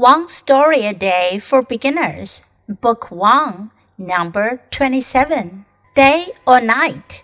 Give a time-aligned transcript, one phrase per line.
[0.00, 5.66] One Story a Day for Beginners, Book 1, Number 27.
[5.94, 7.22] Day or Night.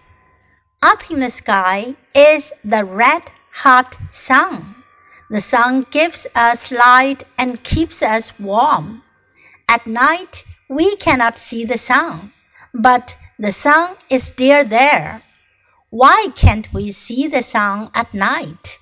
[0.82, 3.32] Up in the sky is the red
[3.64, 4.74] hot sun.
[5.30, 9.02] The sun gives us light and keeps us warm.
[9.66, 12.34] At night, we cannot see the sun,
[12.74, 15.22] but the sun is still there.
[15.88, 18.76] Why can't we see the sun at night?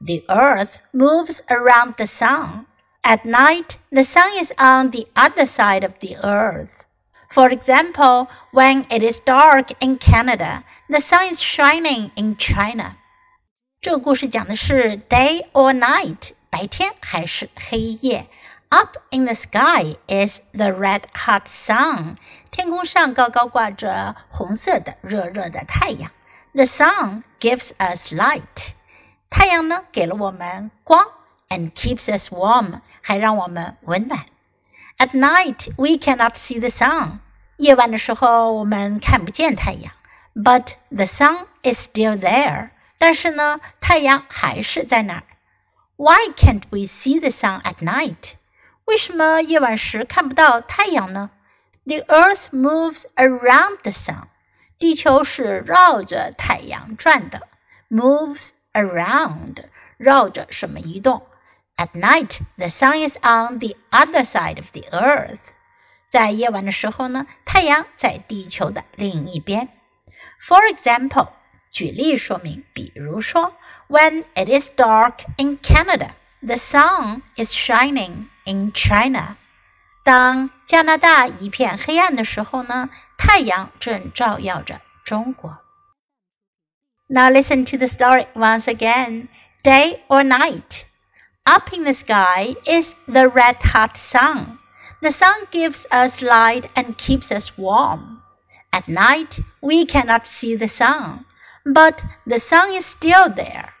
[0.00, 2.66] The earth moves around the sun.
[3.05, 6.85] At night, the sun is on the other side of the earth.
[7.29, 12.97] For example, when it is dark in Canada, the sun is shining in China.
[13.81, 18.27] 这个故事讲的是 day or night，白天还是黑夜。
[18.69, 22.17] Up in the sky is the red hot sun，
[22.51, 26.11] 天空上高高挂着红色的热热的太阳。
[26.53, 28.73] The sun gives us light，
[29.29, 31.05] 太阳呢给了我们光。
[31.49, 34.25] and keeps us warm，还让我们温暖。
[34.97, 37.19] At night we cannot see the sun，
[37.57, 39.93] 夜晚的时候我们看不见太阳。
[40.33, 45.23] But the sun is still there，但是呢，太阳还是在那儿。
[45.97, 48.33] Why can't we see the sun at night？
[48.85, 51.31] 为什么夜晚时看不到太阳呢？
[51.85, 54.23] The Earth moves around the sun，
[54.77, 57.47] 地球是绕着太阳转的。
[57.89, 59.65] Moves around，
[59.97, 61.23] 绕着什么移动
[61.77, 65.51] ？at night, the sun is on the other side of the earth.
[66.09, 69.69] 在夜晚的时候呢，太阳在地球的另一边。
[70.45, 71.29] For example，
[71.71, 73.55] 举例说明，比如说，
[73.87, 79.37] When it is dark in Canada, the sun is shining in China.
[80.03, 85.59] 当加拿大一片黑暗的时候呢，太阳正照耀着中国。
[87.07, 89.27] Now listen to the story once again.
[89.63, 90.85] Day or night?
[91.46, 94.58] Up in the sky is the red hot sun.
[95.00, 98.20] The sun gives us light and keeps us warm.
[98.72, 101.24] At night, we cannot see the sun,
[101.64, 103.74] but the sun is still there.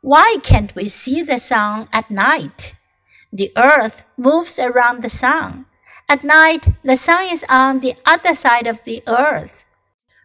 [0.00, 2.74] Why can't we see the sun at night?
[3.30, 5.66] The earth moves around the sun.
[6.08, 9.66] At night, the sun is on the other side of the earth.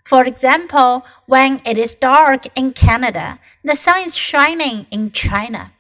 [0.06, 5.74] For example, when it is dark in Canada, the sun is shining in China.